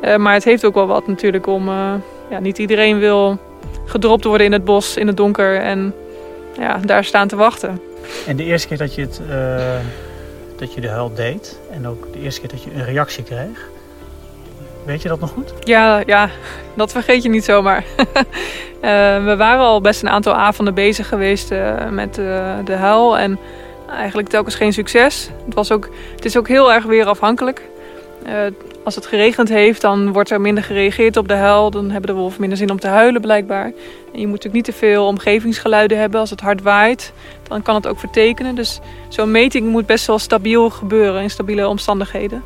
Eh, 0.01 0.15
maar 0.15 0.33
het 0.33 0.43
heeft 0.43 0.65
ook 0.65 0.73
wel 0.73 0.87
wat 0.87 1.07
natuurlijk 1.07 1.47
om, 1.47 1.67
eh, 1.67 1.93
ja, 2.29 2.39
niet 2.39 2.57
iedereen 2.57 2.99
wil 2.99 3.37
gedropt 3.85 4.23
worden 4.23 4.45
in 4.45 4.51
het 4.51 4.65
bos, 4.65 4.97
in 4.97 5.07
het 5.07 5.17
donker 5.17 5.59
en 5.59 5.93
ja, 6.57 6.77
daar 6.77 7.03
staan 7.03 7.27
te 7.27 7.35
wachten. 7.35 7.81
En 8.27 8.35
de 8.35 8.43
eerste 8.43 8.67
keer 8.67 8.77
dat 8.77 8.95
je, 8.95 9.01
het, 9.01 9.21
dat 10.57 10.73
je 10.73 10.81
de 10.81 10.89
huil 10.89 11.13
deed 11.13 11.59
en 11.71 11.87
ook 11.87 12.13
de 12.13 12.19
eerste 12.19 12.39
keer 12.39 12.49
dat 12.49 12.63
je 12.63 12.73
een 12.73 12.85
reactie 12.85 13.23
kreeg, 13.23 13.69
weet 14.85 15.01
je 15.01 15.07
dat 15.09 15.19
nog 15.19 15.29
goed? 15.29 15.53
Ja, 15.59 16.03
ja, 16.05 16.29
dat 16.73 16.91
vergeet 16.91 17.23
je 17.23 17.29
niet 17.29 17.43
zomaar. 17.43 17.83
Eh, 18.83 19.25
we 19.25 19.35
waren 19.35 19.63
al 19.63 19.81
best 19.81 20.01
een 20.01 20.09
aantal 20.09 20.33
avonden 20.33 20.73
bezig 20.73 21.07
geweest 21.07 21.51
eh, 21.51 21.89
met 21.89 22.17
eh, 22.17 22.55
de 22.65 22.73
huil. 22.73 23.17
En 23.17 23.39
eigenlijk 23.89 24.27
telkens 24.27 24.55
geen 24.55 24.73
succes. 24.73 25.29
Het, 25.45 25.53
was 25.53 25.71
ook, 25.71 25.89
het 26.15 26.25
is 26.25 26.37
ook 26.37 26.47
heel 26.47 26.73
erg 26.73 26.83
weer 26.83 27.05
afhankelijk. 27.05 27.61
Eh, 28.25 28.35
als 28.83 28.95
het 28.95 29.05
geregend 29.05 29.49
heeft, 29.49 29.81
dan 29.81 30.11
wordt 30.11 30.29
er 30.29 30.41
minder 30.41 30.63
gereageerd 30.63 31.17
op 31.17 31.27
de 31.27 31.33
huil. 31.33 31.71
Dan 31.71 31.91
hebben 31.91 32.15
de 32.15 32.21
wolven 32.21 32.39
minder 32.39 32.57
zin 32.57 32.71
om 32.71 32.79
te 32.79 32.87
huilen 32.87 33.21
blijkbaar. 33.21 33.65
En 34.13 34.19
je 34.19 34.27
moet 34.27 34.43
natuurlijk 34.43 34.53
niet 34.53 34.65
te 34.65 34.73
veel 34.73 35.07
omgevingsgeluiden 35.07 35.99
hebben. 35.99 36.19
Als 36.19 36.29
het 36.29 36.41
hard 36.41 36.61
waait, 36.61 37.13
dan 37.47 37.61
kan 37.61 37.75
het 37.75 37.87
ook 37.87 37.99
vertekenen. 37.99 38.55
Dus 38.55 38.79
zo'n 39.07 39.31
meting 39.31 39.67
moet 39.67 39.85
best 39.85 40.07
wel 40.07 40.19
stabiel 40.19 40.69
gebeuren 40.69 41.21
in 41.21 41.29
stabiele 41.29 41.67
omstandigheden. 41.67 42.43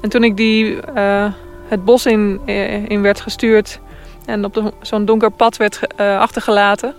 En 0.00 0.08
toen 0.08 0.24
ik 0.24 0.36
die, 0.36 0.78
uh, 0.96 1.24
het 1.70 1.84
bos 1.84 2.06
in, 2.06 2.40
eh, 2.46 2.88
in 2.88 3.02
werd 3.02 3.20
gestuurd 3.20 3.80
en 4.26 4.44
op 4.44 4.72
zo'n 4.80 5.04
donker 5.04 5.30
pad 5.30 5.56
werd 5.56 5.80
uh, 6.00 6.18
achtergelaten, 6.18 6.94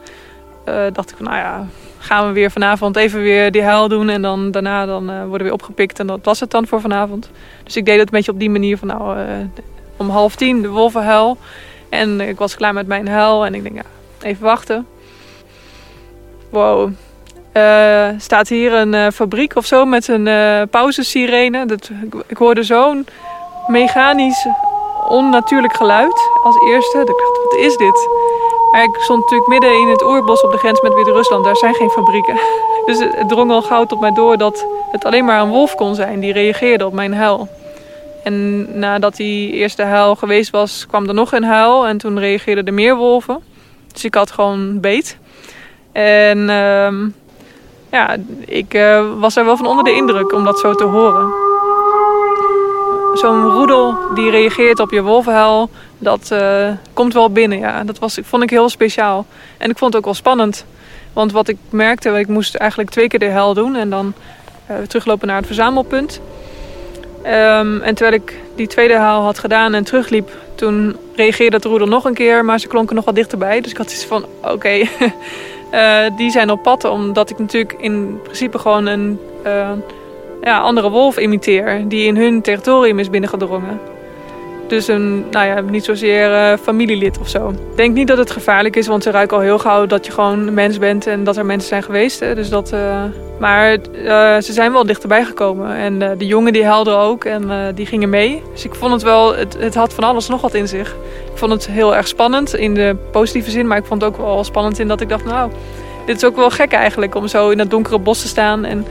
dacht 0.94 1.10
ik 1.12 1.18
van 1.18 1.26
nou 1.26 1.38
ja, 1.38 1.68
gaan 2.02 2.28
we 2.28 2.34
weer 2.34 2.52
vanavond 2.52 2.96
even 2.96 3.22
weer 3.22 3.52
die 3.52 3.64
huil 3.64 3.88
doen. 3.88 4.10
En 4.10 4.22
dan 4.22 4.52
daarna 4.52 4.86
dan, 4.86 5.10
uh, 5.10 5.18
worden 5.18 5.38
we 5.38 5.44
weer 5.44 5.54
opgepikt. 5.54 6.00
En 6.00 6.08
dat 6.08 6.20
was 6.24 6.40
het 6.40 6.52
dan 6.52 6.68
voor 6.68 6.82
vanavond. 6.82 7.30
Dus 7.64 7.76
ik 7.76 7.86
deed 7.86 7.98
het 7.98 8.06
een 8.06 8.18
beetje 8.18 8.32
op 8.32 8.40
die 8.40 8.50
manier 8.50 8.78
van 8.78 8.88
nou, 8.88 9.20
uh, 9.20 9.26
om 9.98 10.10
half 10.10 10.36
tien 10.36 10.62
de 10.62 10.68
wolvenhuil. 10.68 11.38
En 11.90 12.22
ik 12.22 12.38
was 12.38 12.56
klaar 12.56 12.74
met 12.74 12.88
mijn 12.88 13.08
huil. 13.08 13.46
En 13.46 13.56
ik 13.56 13.64
denk, 13.64 13.76
ja, 13.76 13.84
even 14.22 14.44
wachten. 14.44 14.88
Wow. 16.50 16.92
Uh, 17.54 18.08
staat 18.18 18.48
hier 18.48 18.74
een 18.74 19.12
fabriek 19.12 19.56
of 19.56 19.66
zo 19.66 19.86
met 19.86 20.08
een 20.08 20.30
pauzesirene. 20.70 21.66
Dat, 21.66 21.92
ik 22.28 22.38
hoorde 22.38 22.64
zo'n 22.64 23.08
mechanisch, 23.72 24.48
onnatuurlijk 25.08 25.74
geluid 25.74 26.30
als 26.44 26.56
eerste. 26.60 27.00
Ik 27.00 27.08
dacht, 27.08 27.40
wat 27.44 27.56
is 27.60 27.78
dit? 27.78 28.10
Maar 28.72 28.84
ik 28.84 28.98
stond 29.00 29.22
natuurlijk 29.22 29.50
midden 29.50 29.80
in 29.80 29.88
het 29.90 30.04
oerbos 30.04 30.42
op 30.42 30.52
de 30.52 30.58
grens 30.58 30.82
met 30.82 30.94
Wit-Rusland. 30.94 31.44
Daar 31.44 31.56
zijn 31.56 31.74
geen 31.74 31.90
fabrieken. 31.90 32.40
Dus 32.86 33.00
het 33.00 33.30
drong 33.30 33.52
al 33.52 33.62
gauw 33.62 33.86
tot 33.86 34.00
mij 34.00 34.12
door 34.12 34.38
dat 34.38 34.66
het 34.92 35.06
alleen 35.06 35.26
maar 35.26 35.42
een 35.42 35.50
wolf 35.50 35.76
kon 35.76 35.96
zijn 35.96 36.20
die 36.20 36.34
reageerde 36.34 36.86
op 36.86 36.94
mijn 36.94 37.14
huil. 37.14 37.48
En 38.24 38.68
nadat 38.80 39.16
die 39.16 39.52
eerste 39.52 39.84
huil 39.84 40.16
geweest 40.16 40.50
was, 40.50 40.86
kwam 40.88 41.08
er 41.08 41.14
nog 41.14 41.32
een 41.32 41.44
huil. 41.44 41.88
En 41.88 41.98
toen 41.98 42.20
reageerden 42.20 42.66
er 42.66 42.74
meer 42.74 42.96
wolven. 42.96 43.44
Dus 43.94 44.06
ik 44.06 44.14
had 44.14 44.32
gewoon 44.32 44.80
beet. 44.80 45.18
En 45.92 46.38
uh, 46.38 46.94
ja, 47.92 48.16
ik 48.46 48.74
uh, 48.74 49.04
was 49.20 49.36
er 49.36 49.46
wel 49.46 49.58
van 49.58 49.66
onder 49.66 49.84
de 49.84 49.96
indruk 49.96 50.34
om 50.34 50.44
dat 50.44 50.60
zo 50.60 50.74
te 50.74 50.84
horen. 50.84 51.51
Zo'n 53.14 53.50
roedel 53.50 53.98
die 54.14 54.30
reageert 54.30 54.80
op 54.80 54.92
je 54.92 55.02
wolvenhuil, 55.02 55.70
dat 55.98 56.30
uh, 56.34 56.68
komt 56.94 57.14
wel 57.14 57.32
binnen. 57.32 57.60
Ja. 57.60 57.84
Dat 57.84 58.00
was, 58.00 58.20
vond 58.24 58.44
ik 58.44 58.50
heel 58.50 58.70
speciaal. 58.70 59.26
En 59.58 59.70
ik 59.70 59.78
vond 59.78 59.94
het 59.94 60.02
ook 60.02 60.06
wel 60.06 60.18
spannend. 60.18 60.66
Want 61.14 61.32
wat 61.32 61.48
ik 61.48 61.58
merkte, 61.70 62.10
ik 62.10 62.28
moest 62.28 62.56
eigenlijk 62.56 62.90
twee 62.90 63.08
keer 63.08 63.20
de 63.20 63.26
hel 63.26 63.54
doen 63.54 63.76
en 63.76 63.90
dan 63.90 64.14
uh, 64.72 64.78
teruglopen 64.88 65.28
naar 65.28 65.38
het 65.38 65.46
verzamelpunt. 65.46 66.22
Um, 67.26 67.82
en 67.82 67.96
terwijl 67.96 68.22
ik 68.22 68.40
die 68.56 68.68
tweede 68.68 68.96
haal 68.96 69.24
had 69.24 69.40
gedaan 69.40 69.74
en 69.74 69.84
terugliep, 69.84 70.30
toen 70.56 70.96
reageerde 71.16 71.56
het 71.56 71.66
roedel 71.66 71.88
nog 71.88 72.06
een 72.06 72.14
keer, 72.14 72.46
maar 72.46 72.60
ze 72.60 72.68
klonken 72.68 72.96
nog 72.96 73.06
wat 73.06 73.16
dichterbij. 73.16 73.62
Dus 73.62 73.72
ik 73.72 73.78
had 73.78 73.92
iets 73.92 74.06
van: 74.06 74.26
oké, 74.42 74.70
uh, 75.72 76.06
die 76.18 76.32
zijn 76.32 76.52
op 76.52 76.64
pad, 76.64 76.84
omdat 76.84 77.30
ik 77.30 77.40
natuurlijk 77.40 77.74
in 77.74 78.20
principe 78.24 78.60
gewoon 78.60 78.86
een 78.86 79.20
ja, 80.42 80.60
andere 80.60 80.90
wolf 80.90 81.18
imiteer 81.18 81.88
die 81.88 82.06
in 82.06 82.18
hun 82.18 82.42
territorium 82.42 83.00
is 83.00 83.10
binnengedrongen. 83.10 83.80
Dus 84.68 84.88
een, 84.88 85.26
nou 85.32 85.48
ja, 85.48 85.62
niet 85.62 85.86
zozeer 85.86 86.32
uh, 86.32 86.58
familielid 86.62 87.20
of 87.20 87.30
zo. 87.30 87.50
Ik 87.50 87.58
denk 87.76 87.96
niet 87.96 88.08
dat 88.08 88.18
het 88.18 88.32
gevaarlijk 88.32 88.76
is, 88.76 88.88
want 88.88 89.04
ze 89.04 89.12
ruiken 89.12 89.38
al 89.38 89.44
heel 89.44 89.60
gauw 89.60 89.86
dat 89.86 90.06
je 90.06 90.12
gewoon 90.12 90.48
een 90.48 90.54
mens 90.54 90.78
bent 90.78 91.08
en 91.08 91.24
dat 91.24 91.38
er 91.38 91.46
mensen 91.46 91.70
zijn 91.70 91.84
geweest. 91.84 92.20
Hè. 92.20 92.36
Dus 92.36 92.50
dat, 92.50 92.72
uh, 92.74 93.04
maar 93.40 93.72
uh, 93.72 94.38
ze 94.38 94.54
zijn 94.54 94.72
wel 94.72 94.86
dichterbij 94.86 95.26
gekomen. 95.26 95.76
En 95.76 96.18
de 96.18 96.26
jongen 96.26 96.54
die 96.54 96.64
helden 96.64 96.98
ook 96.98 97.26
en 97.26 97.72
die 97.76 97.86
gingen 97.86 98.10
mee. 98.10 98.44
Dus 98.52 98.66
ik 98.66 98.76
vond 98.76 98.92
het 98.92 99.02
wel, 99.02 99.36
het, 99.36 99.58
het, 99.60 99.76
had 99.76 99.94
van 99.94 100.04
alles 100.04 100.28
nog 100.28 100.42
wat 100.42 100.54
in 100.54 100.68
zich. 100.68 100.96
Ik 101.32 101.38
vond 101.38 101.52
het 101.52 101.68
heel 101.68 101.96
erg 101.96 102.08
spannend 102.08 102.56
in 102.56 102.74
de 102.74 102.96
positieve 103.12 103.50
zin, 103.50 103.68
maar 103.68 103.78
ik 103.78 103.86
vond 103.86 104.02
het 104.02 104.12
ook 104.12 104.18
wel 104.18 104.44
spannend 104.44 104.80
in 104.80 104.88
dat 104.88 105.02
ik 105.02 105.10
dacht, 105.10 105.26
nou, 105.26 105.52
dit 106.06 106.16
is 106.16 106.26
ook 106.26 106.36
wel 106.36 106.50
gek 106.50 106.72
eigenlijk 106.72 107.16
om 107.16 107.28
zo 107.28 107.50
in 107.50 107.58
dat 107.58 107.70
donkere 107.70 108.00
bos 108.00 108.22
te 108.22 108.28
staan 108.28 108.66
en 108.66 108.86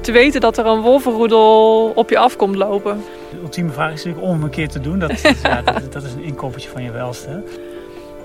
te 0.00 0.12
weten 0.12 0.40
dat 0.40 0.58
er 0.58 0.66
een 0.66 0.80
wolvenroedel 0.80 1.92
op 1.94 2.10
je 2.10 2.18
afkomt 2.18 2.56
lopen. 2.56 3.04
De 3.30 3.38
ultieme 3.42 3.72
vraag 3.72 3.92
is 3.92 4.04
natuurlijk 4.04 4.24
om 4.24 4.32
hem 4.32 4.42
een 4.42 4.50
keer 4.50 4.68
te 4.68 4.80
doen. 4.80 4.98
Dat, 4.98 5.10
is, 5.10 5.22
ja, 5.42 5.62
dat, 5.62 5.92
dat, 5.92 6.02
is 6.02 6.12
een 6.12 6.22
inkoppertje 6.22 6.70
van 6.70 6.82
je 6.82 6.90
welste. 6.90 7.42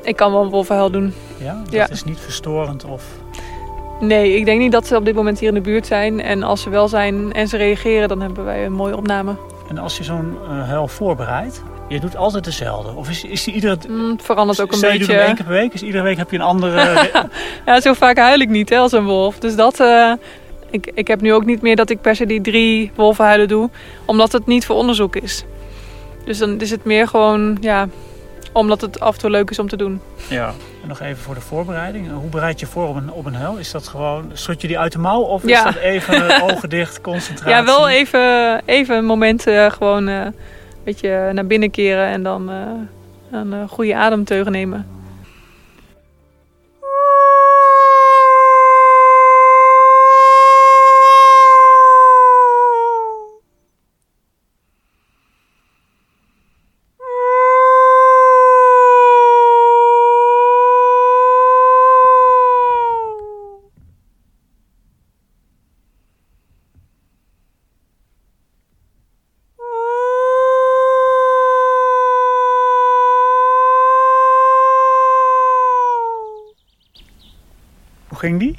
Ik 0.04 0.16
kan 0.16 0.32
wel 0.32 0.42
een 0.42 0.50
wolvenhuil 0.50 0.92
doen. 0.92 1.14
Ja? 1.38 1.62
Dat 1.64 1.74
ja. 1.74 1.90
is 1.90 2.04
niet 2.04 2.20
verstorend 2.20 2.86
of... 2.86 3.04
Nee, 4.00 4.36
ik 4.36 4.46
denk 4.46 4.60
niet 4.60 4.72
dat 4.72 4.88
ze 4.88 4.96
op 4.96 5.06
dit 5.06 5.16
moment 5.16 5.40
hier 5.40 5.48
in 5.48 5.54
de 5.54 5.62
buurt 5.62 5.88
zijn. 5.88 6.22
En 6.22 6.44
als 6.44 6.62
ze 6.62 6.70
wel 6.70 6.88
zijn 6.88 7.34
en 7.34 7.48
ze 7.48 7.58
reageren, 7.58 8.08
dan 8.08 8.22
hebben 8.22 8.46
wij 8.46 8.66
een 8.66 8.74
mooie 8.74 8.98
opname. 8.98 9.36
En 9.70 9.78
als 9.78 9.98
je 9.98 10.04
zo'n 10.04 10.38
uh, 10.44 10.68
huil 10.68 10.88
voorbereidt, 10.88 11.64
je 11.88 12.00
doet 12.00 12.16
altijd 12.16 12.44
dezelfde? 12.44 12.96
Of 12.96 13.10
is, 13.10 13.24
is 13.24 13.44
die 13.44 13.54
iedere... 13.54 13.78
Mm, 13.88 14.12
het 14.12 14.22
verandert 14.22 14.62
ook 14.62 14.72
een 14.72 14.78
Stel, 14.78 14.90
beetje. 14.90 15.06
je 15.06 15.12
doet 15.12 15.20
hem 15.20 15.28
één 15.28 15.36
keer 15.36 15.46
per 15.46 15.54
week, 15.54 15.72
dus 15.72 15.84
iedere 15.84 16.04
week 16.04 16.18
heb 16.18 16.32
je 16.32 16.36
een 16.36 16.44
andere... 16.44 17.10
ja, 17.66 17.82
zo 17.82 17.94
vaak 17.94 18.18
huil 18.18 18.40
ik 18.40 18.50
niet 18.50 18.70
hè, 18.70 18.78
als 18.78 18.92
een 18.92 19.06
wolf. 19.06 19.40
Dus 19.40 19.56
dat... 19.56 19.80
Uh, 19.80 20.14
ik, 20.74 20.92
ik 20.94 21.08
heb 21.08 21.22
nu 21.22 21.34
ook 21.34 21.46
niet 21.46 21.62
meer 21.62 21.76
dat 21.76 21.90
ik 21.90 22.02
per 22.02 22.16
se 22.16 22.26
die 22.26 22.42
drie 22.42 22.92
wolvenhuilen 22.96 23.48
doe, 23.48 23.70
omdat 24.06 24.32
het 24.32 24.46
niet 24.46 24.66
voor 24.66 24.76
onderzoek 24.76 25.16
is. 25.16 25.44
Dus 26.26 26.38
dan 26.38 26.62
is 26.62 26.72
het 26.72 26.84
meer 26.84 27.08
gewoon, 27.08 27.58
ja, 27.62 27.88
omdat 28.52 28.82
het 28.82 29.00
af 29.00 29.14
en 29.14 29.20
toe 29.20 29.30
leuk 29.30 29.50
is 29.50 29.60
om 29.60 29.68
te 29.68 29.78
doen. 29.78 30.02
Ja, 30.30 30.54
en 30.82 30.88
nog 30.88 31.00
even 31.00 31.24
voor 31.24 31.36
de 31.36 31.42
voorbereiding. 31.42 32.12
Hoe 32.12 32.30
bereid 32.30 32.60
je 32.60 32.66
voor 32.66 32.88
op 32.88 32.96
een, 32.96 33.12
op 33.12 33.26
een 33.26 33.36
huil? 33.36 33.58
Is 33.58 33.72
dat 33.72 33.88
gewoon, 33.88 34.32
schud 34.34 34.62
je 34.62 34.68
die 34.68 34.80
uit 34.80 34.92
de 34.92 35.00
mouw 35.00 35.22
of 35.22 35.48
ja. 35.48 35.58
is 35.58 35.74
dat 35.74 35.84
even 35.84 36.42
ogen 36.50 36.70
dicht, 36.70 37.02
concentratie? 37.02 37.56
Ja, 37.56 37.66
wel 37.66 37.90
even, 37.90 38.62
even 38.66 38.98
een 38.98 39.06
moment 39.06 39.48
uh, 39.48 39.72
gewoon 39.72 40.10
uh, 40.10 40.26
een 40.26 40.34
beetje 40.84 41.30
naar 41.34 41.46
binnen 41.46 41.72
keren 41.72 42.08
en 42.08 42.24
dan 42.24 42.50
uh, 42.52 43.40
een 43.40 43.68
goede 43.70 43.96
ademteugen 43.96 44.52
nemen. 44.52 44.88
Ging 78.24 78.40
die? 78.40 78.58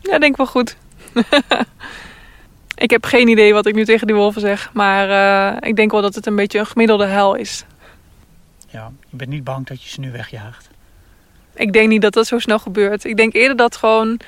Ja, 0.00 0.18
denk 0.18 0.36
wel 0.36 0.46
goed. 0.46 0.76
ik 2.84 2.90
heb 2.90 3.04
geen 3.04 3.28
idee 3.28 3.52
wat 3.52 3.66
ik 3.66 3.74
nu 3.74 3.84
tegen 3.84 4.06
die 4.06 4.16
wolven 4.16 4.40
zeg. 4.40 4.70
Maar 4.72 5.08
uh, 5.08 5.68
ik 5.68 5.76
denk 5.76 5.90
wel 5.90 6.02
dat 6.02 6.14
het 6.14 6.26
een 6.26 6.36
beetje 6.36 6.58
een 6.58 6.66
gemiddelde 6.66 7.06
hel 7.06 7.34
is. 7.34 7.64
Ja, 8.66 8.92
je 9.08 9.16
bent 9.16 9.30
niet 9.30 9.44
bang 9.44 9.66
dat 9.66 9.82
je 9.82 9.88
ze 9.88 10.00
nu 10.00 10.10
wegjaagt? 10.10 10.68
Ik 11.54 11.72
denk 11.72 11.88
niet 11.88 12.02
dat 12.02 12.12
dat 12.12 12.26
zo 12.26 12.38
snel 12.38 12.58
gebeurt. 12.58 13.04
Ik 13.04 13.16
denk 13.16 13.34
eerder 13.34 13.56
dat 13.56 13.76
gewoon 13.76 14.20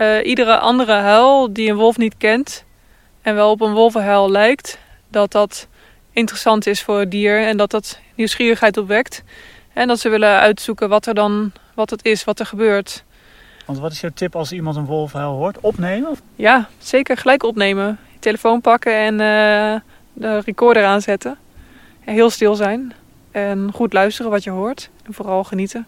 uh, 0.00 0.26
iedere 0.26 0.58
andere 0.58 0.92
huil 0.92 1.52
die 1.52 1.70
een 1.70 1.76
wolf 1.76 1.96
niet 1.96 2.16
kent... 2.16 2.64
en 3.22 3.34
wel 3.34 3.50
op 3.50 3.60
een 3.60 3.72
wolvenhuil 3.72 4.30
lijkt... 4.30 4.78
dat 5.08 5.32
dat 5.32 5.68
interessant 6.12 6.66
is 6.66 6.82
voor 6.82 6.98
het 6.98 7.10
dier 7.10 7.46
en 7.46 7.56
dat 7.56 7.70
dat 7.70 7.98
nieuwsgierigheid 8.14 8.76
opwekt. 8.76 9.22
En 9.72 9.88
dat 9.88 10.00
ze 10.00 10.08
willen 10.08 10.38
uitzoeken 10.38 10.88
wat 10.88 11.06
er 11.06 11.14
dan 11.14 11.52
wat 11.74 11.90
het 11.90 12.04
is, 12.04 12.24
wat 12.24 12.40
er 12.40 12.46
gebeurt. 12.46 13.04
Want 13.66 13.78
wat 13.78 13.92
is 13.92 14.00
jouw 14.00 14.10
tip 14.14 14.36
als 14.36 14.52
iemand 14.52 14.76
een 14.76 14.84
wolfhuil 14.84 15.32
hoort? 15.32 15.60
Opnemen? 15.60 16.16
Ja, 16.34 16.68
zeker 16.78 17.16
gelijk 17.16 17.42
opnemen. 17.42 17.98
Je 18.12 18.18
telefoon 18.18 18.60
pakken 18.60 18.94
en 18.94 19.12
uh, 19.12 19.80
de 20.12 20.38
recorder 20.44 20.84
aanzetten. 20.84 21.38
En 22.04 22.14
heel 22.14 22.30
stil 22.30 22.54
zijn. 22.54 22.92
En 23.30 23.70
goed 23.74 23.92
luisteren 23.92 24.30
wat 24.30 24.44
je 24.44 24.50
hoort. 24.50 24.90
En 25.04 25.14
vooral 25.14 25.44
genieten. 25.44 25.86